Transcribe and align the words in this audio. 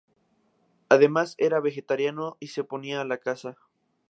Además 0.89 1.35
era 1.37 1.59
vegetariano 1.59 2.35
y 2.39 2.47
se 2.47 2.61
oponía 2.61 3.01
a 3.01 3.05
la 3.05 3.19
caza. 3.19 3.57